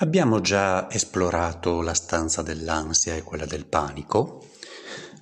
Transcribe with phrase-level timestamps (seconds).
[0.00, 4.46] Abbiamo già esplorato la stanza dell'ansia e quella del panico.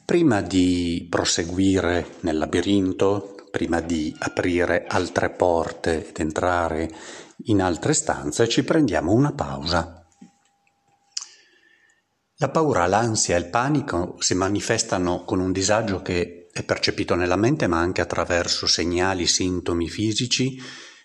[0.04, 6.90] Prima di proseguire nel labirinto, prima di aprire altre porte ed entrare
[7.44, 10.08] in altre stanze, ci prendiamo una pausa.
[12.38, 17.36] La paura, l'ansia e il panico si manifestano con un disagio che è percepito nella
[17.36, 20.60] mente, ma anche attraverso segnali, sintomi fisici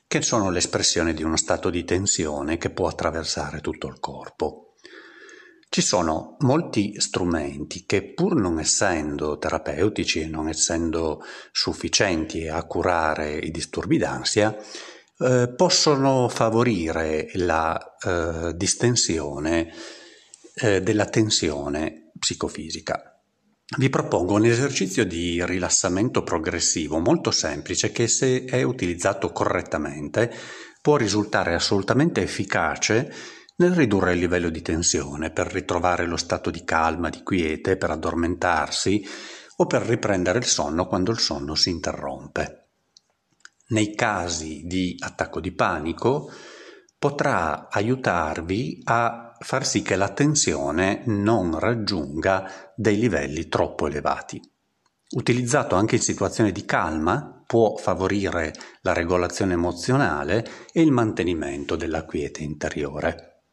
[0.09, 4.73] che sono l'espressione di uno stato di tensione che può attraversare tutto il corpo.
[5.69, 13.37] Ci sono molti strumenti che pur non essendo terapeutici e non essendo sufficienti a curare
[13.37, 14.57] i disturbi d'ansia,
[15.19, 19.71] eh, possono favorire la eh, distensione
[20.55, 23.08] eh, della tensione psicofisica.
[23.77, 30.33] Vi propongo un esercizio di rilassamento progressivo molto semplice che se è utilizzato correttamente
[30.81, 33.13] può risultare assolutamente efficace
[33.57, 37.91] nel ridurre il livello di tensione, per ritrovare lo stato di calma, di quiete, per
[37.91, 39.05] addormentarsi
[39.57, 42.69] o per riprendere il sonno quando il sonno si interrompe.
[43.67, 46.31] Nei casi di attacco di panico
[46.99, 54.41] potrà aiutarvi a far sì che la tensione non raggiunga dei livelli troppo elevati.
[55.11, 62.05] Utilizzato anche in situazioni di calma, può favorire la regolazione emozionale e il mantenimento della
[62.05, 63.43] quiete interiore.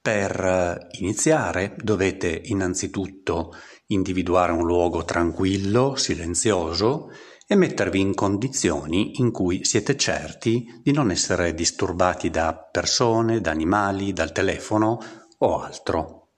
[0.00, 3.54] Per iniziare dovete innanzitutto
[3.88, 7.10] individuare un luogo tranquillo, silenzioso
[7.50, 13.50] e mettervi in condizioni in cui siete certi di non essere disturbati da persone, da
[13.50, 14.98] animali, dal telefono
[15.38, 16.28] o altro.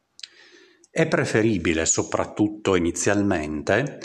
[0.88, 3.98] È preferibile, soprattutto inizialmente,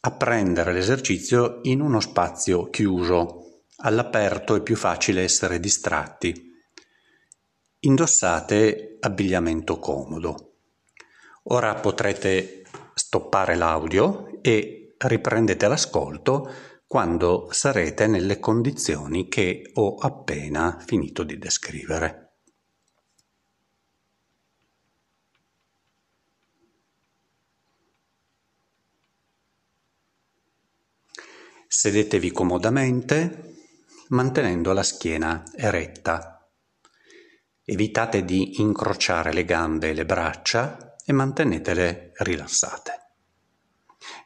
[0.00, 3.62] apprendere l'esercizio in uno spazio chiuso.
[3.82, 6.52] All'aperto è più facile essere distratti.
[7.80, 10.54] Indossate abbigliamento comodo.
[11.44, 16.52] Ora potrete stoppare l'audio e riprendete l'ascolto
[16.86, 22.24] quando sarete nelle condizioni che ho appena finito di descrivere.
[31.66, 33.54] Sedetevi comodamente
[34.08, 36.48] mantenendo la schiena eretta.
[37.62, 43.07] Evitate di incrociare le gambe e le braccia e mantenetele rilassate.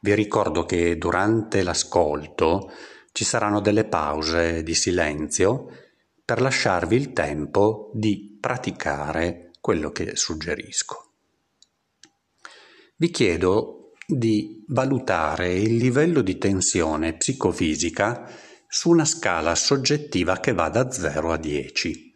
[0.05, 2.73] Vi ricordo che durante l'ascolto
[3.13, 5.69] ci saranno delle pause di silenzio
[6.25, 11.11] per lasciarvi il tempo di praticare quello che suggerisco.
[12.97, 18.29] Vi chiedo di valutare il livello di tensione psicofisica
[18.67, 22.12] su una scala soggettiva che va da 0 a 10.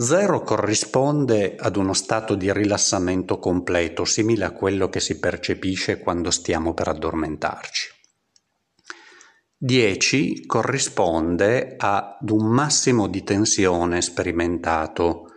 [0.00, 6.30] Zero corrisponde ad uno stato di rilassamento completo, simile a quello che si percepisce quando
[6.30, 7.88] stiamo per addormentarci.
[9.56, 15.32] 10 corrisponde ad un massimo di tensione sperimentato,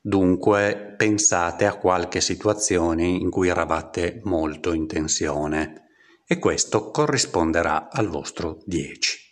[0.00, 5.88] dunque pensate a qualche situazione in cui eravate molto in tensione
[6.24, 9.25] e questo corrisponderà al vostro 10.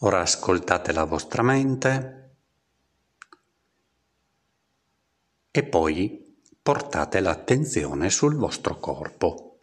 [0.00, 2.34] Ora ascoltate la vostra mente
[5.50, 9.58] e poi portate l'attenzione sul vostro corpo.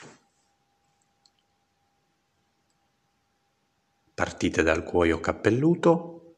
[4.16, 6.38] Partite dal cuoio cappelluto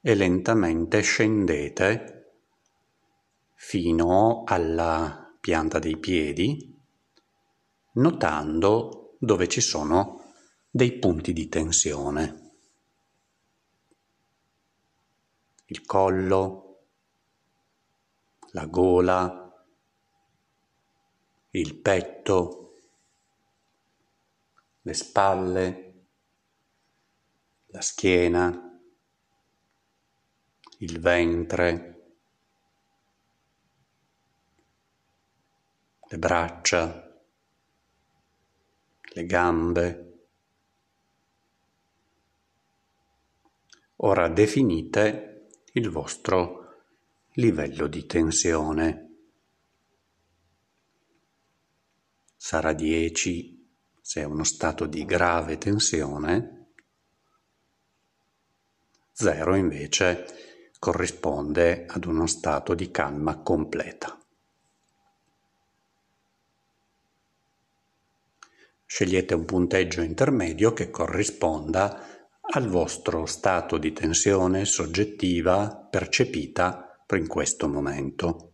[0.00, 2.36] e lentamente scendete
[3.54, 6.74] fino alla pianta dei piedi,
[7.92, 10.23] notando dove ci sono
[10.76, 12.56] dei punti di tensione.
[15.66, 16.86] Il collo,
[18.50, 19.66] la gola,
[21.50, 22.80] il petto,
[24.82, 26.06] le spalle,
[27.66, 28.80] la schiena,
[30.78, 32.06] il ventre,
[36.00, 37.22] le braccia,
[39.02, 40.13] le gambe,
[43.96, 46.64] Ora definite il vostro
[47.34, 49.00] livello di tensione.
[52.36, 53.54] Sarà 10
[54.00, 56.66] se è uno stato di grave tensione,
[59.12, 60.26] 0 invece
[60.78, 64.20] corrisponde ad uno stato di calma completa.
[68.84, 72.13] Scegliete un punteggio intermedio che corrisponda
[72.52, 76.84] al vostro stato di tensione soggettiva percepita
[77.16, 78.52] in questo momento.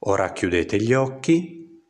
[0.00, 1.82] Ora chiudete gli occhi.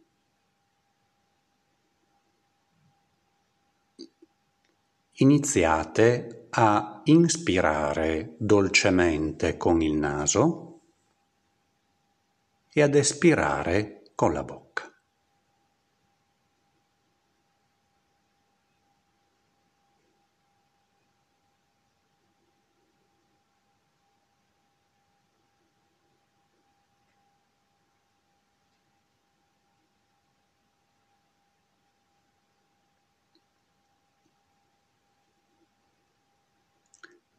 [5.19, 10.81] Iniziate a inspirare dolcemente con il naso
[12.73, 14.91] e ad espirare con la bocca.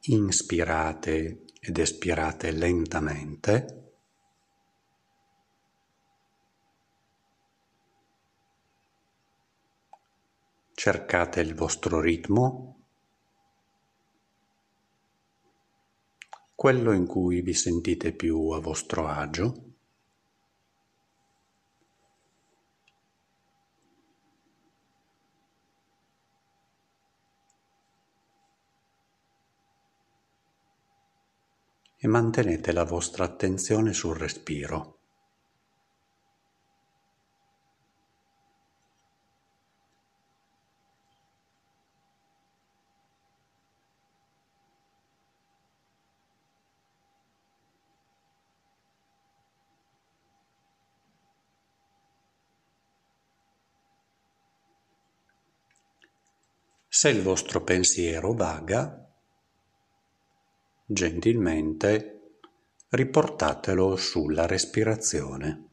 [0.09, 3.86] inspirate ed espirate lentamente.
[10.87, 12.77] Cercate il vostro ritmo,
[16.55, 19.63] quello in cui vi sentite più a vostro agio.
[31.99, 34.96] e mantenete la vostra attenzione sul respiro.
[56.97, 59.07] Se il vostro pensiero vaga,
[60.83, 62.39] gentilmente
[62.89, 65.67] riportatelo sulla respirazione.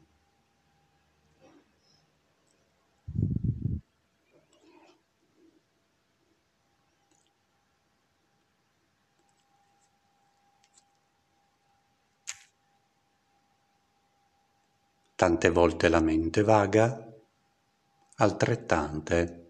[15.15, 17.11] Tante volte la mente vaga,
[18.17, 19.44] altrettante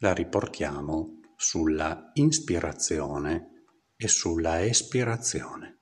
[0.00, 3.64] la riportiamo sulla ispirazione
[3.96, 5.77] e sulla espirazione.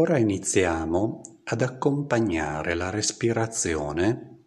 [0.00, 4.44] Ora iniziamo ad accompagnare la respirazione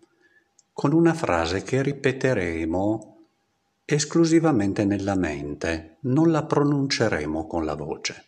[0.71, 3.25] con una frase che ripeteremo
[3.83, 8.25] esclusivamente nella mente, non la pronunceremo con la voce.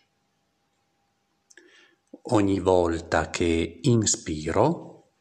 [2.23, 5.11] Ogni volta che inspiro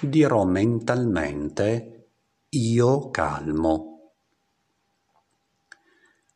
[0.00, 2.08] dirò mentalmente
[2.48, 4.14] io calmo.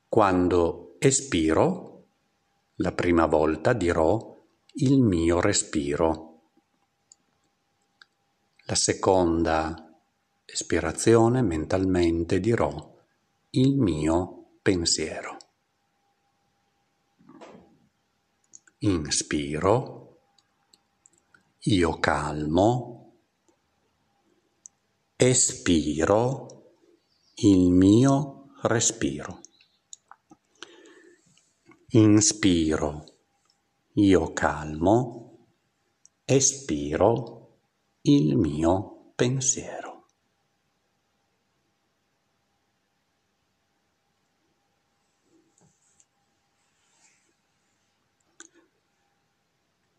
[0.08, 2.04] Quando espiro,
[2.76, 4.34] la prima volta dirò
[4.78, 6.42] il mio respiro.
[8.66, 10.02] La seconda
[10.44, 12.94] espirazione mentalmente dirò
[13.50, 15.36] il mio pensiero.
[18.80, 20.18] Inspiro,
[21.60, 23.14] io calmo,
[25.16, 26.74] espiro
[27.36, 29.40] il mio respiro.
[31.92, 33.15] Inspiro
[33.98, 35.46] io calmo,
[36.24, 37.60] espiro
[38.02, 40.04] il mio pensiero.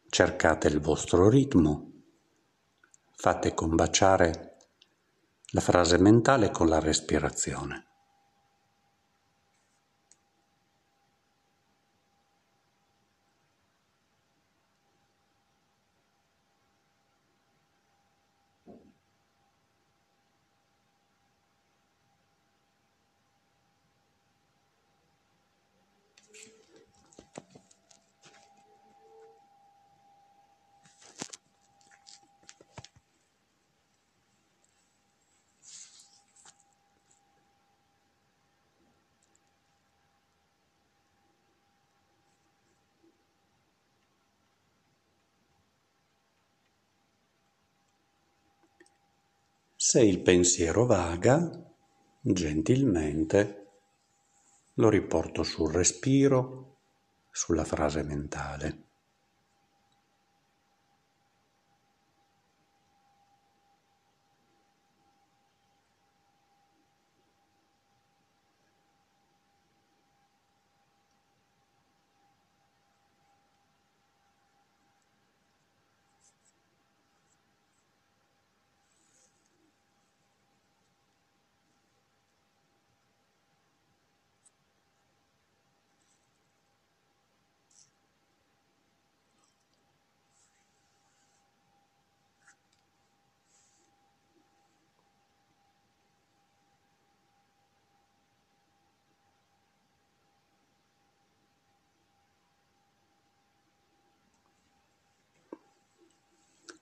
[0.10, 1.92] Cercate il vostro ritmo,
[3.16, 4.58] fate combaciare
[5.52, 7.86] la frase mentale con la respirazione.
[49.90, 51.50] Se il pensiero vaga,
[52.20, 53.68] gentilmente
[54.74, 56.80] lo riporto sul respiro,
[57.32, 58.87] sulla frase mentale.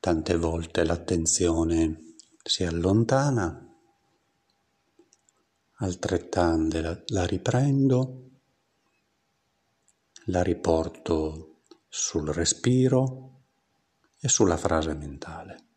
[0.05, 3.75] Tante volte l'attenzione si allontana,
[5.77, 8.29] altrettante la, la riprendo,
[10.25, 13.45] la riporto sul respiro
[14.19, 15.69] e sulla frase mentale.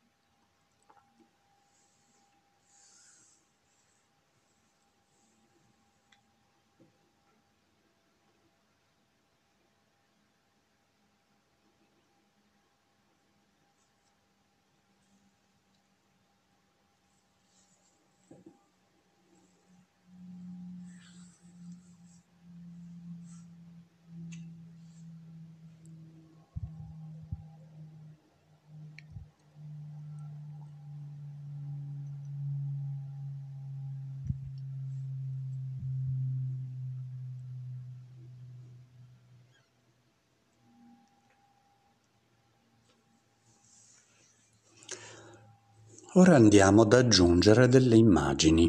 [46.18, 48.68] Ora andiamo ad aggiungere delle immagini.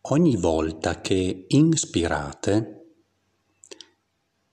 [0.00, 2.96] Ogni volta che inspirate,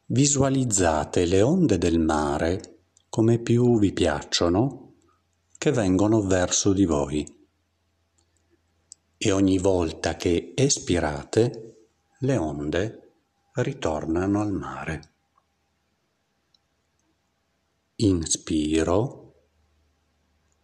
[0.05, 4.93] visualizzate le onde del mare come più vi piacciono,
[5.57, 7.25] che vengono verso di voi.
[9.17, 11.87] E ogni volta che espirate,
[12.19, 13.13] le onde
[13.53, 15.13] ritornano al mare.
[17.95, 19.26] Inspiro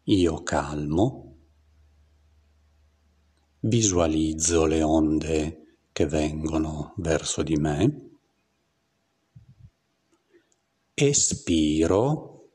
[0.03, 1.36] io calmo,
[3.60, 8.10] visualizzo le onde che vengono verso di me,
[10.93, 12.50] espiro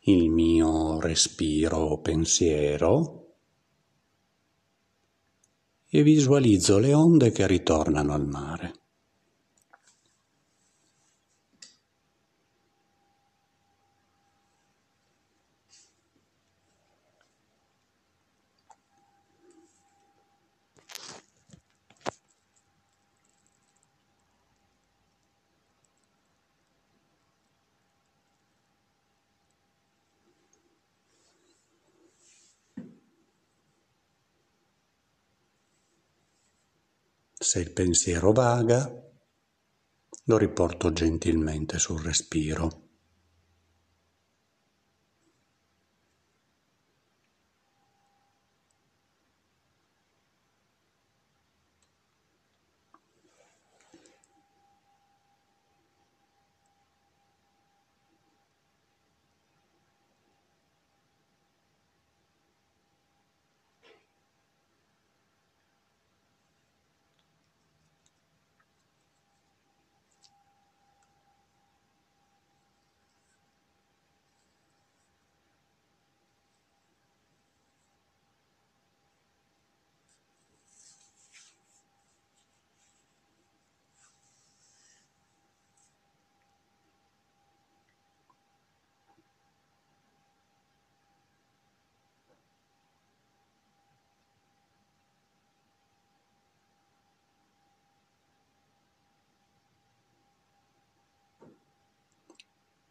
[0.00, 3.34] il mio respiro pensiero
[5.88, 8.85] e visualizzo le onde che ritornano al mare.
[37.38, 38.90] Se il pensiero vaga,
[40.24, 42.85] lo riporto gentilmente sul respiro.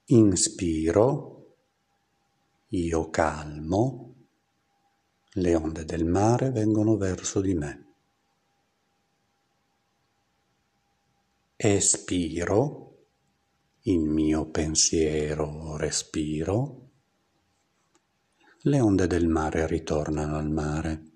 [0.09, 1.55] Inspiro,
[2.67, 4.15] io calmo,
[5.31, 7.85] le onde del mare vengono verso di me.
[11.55, 13.07] Espiro,
[13.81, 16.89] il mio pensiero respiro,
[18.59, 21.14] le onde del mare ritornano al mare.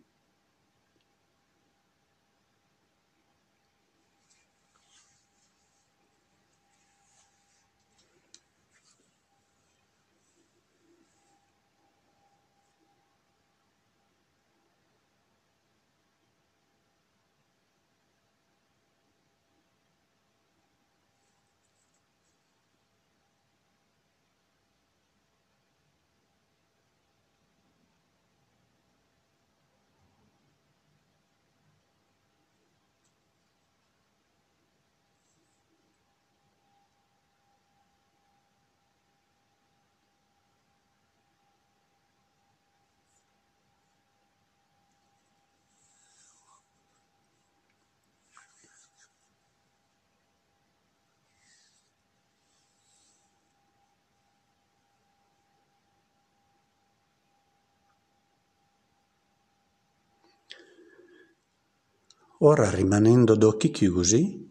[62.41, 64.49] Ora rimanendo d'occhi chiusi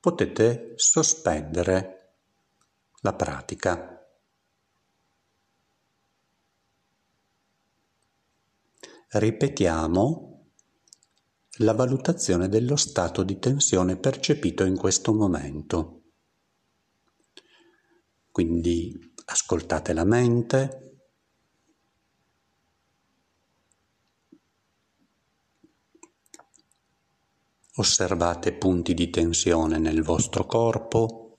[0.00, 2.14] potete sospendere
[3.02, 4.02] la pratica.
[9.08, 10.46] Ripetiamo
[11.58, 16.02] la valutazione dello stato di tensione percepito in questo momento.
[18.30, 20.85] Quindi ascoltate la mente,
[27.78, 31.38] Osservate punti di tensione nel vostro corpo.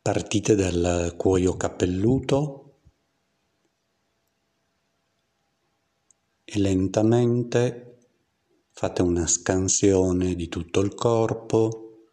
[0.00, 2.78] Partite dal cuoio capelluto
[6.44, 7.98] e lentamente
[8.70, 12.06] fate una scansione di tutto il corpo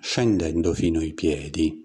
[0.00, 1.83] scendendo fino ai piedi.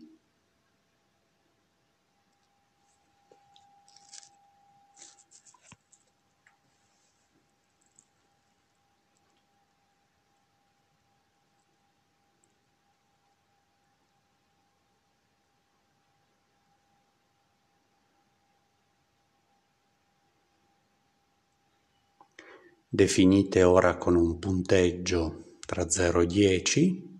[22.91, 27.19] Definite ora con un punteggio tra 0 e 10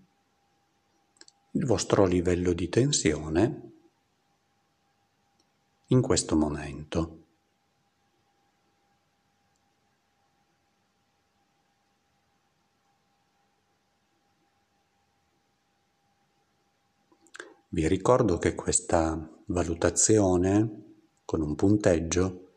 [1.52, 3.72] il vostro livello di tensione
[5.86, 7.18] in questo momento.
[17.68, 22.49] Vi ricordo che questa valutazione con un punteggio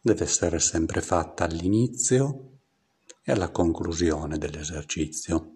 [0.00, 2.58] deve essere sempre fatta all'inizio
[3.22, 5.54] e alla conclusione dell'esercizio.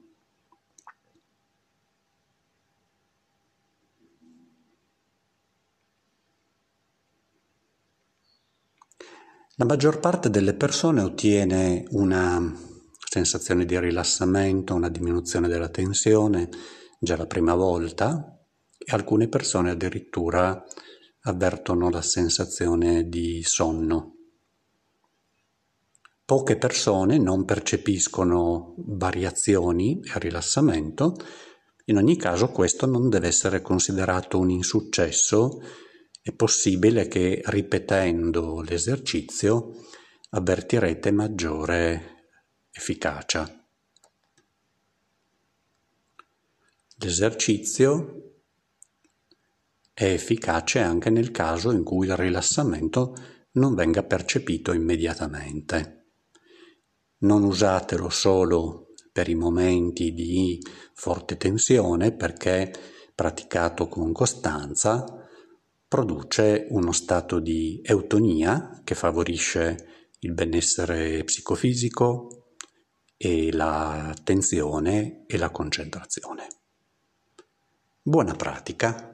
[9.56, 12.52] La maggior parte delle persone ottiene una
[13.08, 16.48] sensazione di rilassamento, una diminuzione della tensione
[16.98, 18.36] già la prima volta
[18.76, 20.60] e alcune persone addirittura
[21.20, 24.23] avvertono la sensazione di sonno.
[26.26, 31.14] Poche persone non percepiscono variazioni e rilassamento,
[31.84, 35.60] in ogni caso questo non deve essere considerato un insuccesso,
[36.22, 39.72] è possibile che ripetendo l'esercizio
[40.30, 42.28] avvertirete maggiore
[42.70, 43.62] efficacia.
[47.00, 48.36] L'esercizio
[49.92, 53.14] è efficace anche nel caso in cui il rilassamento
[53.52, 56.03] non venga percepito immediatamente
[57.24, 60.60] non usatelo solo per i momenti di
[60.92, 62.72] forte tensione perché
[63.14, 65.04] praticato con costanza
[65.86, 72.54] produce uno stato di eutonia che favorisce il benessere psicofisico
[73.16, 76.46] e l'attenzione e la concentrazione.
[78.02, 79.13] Buona pratica!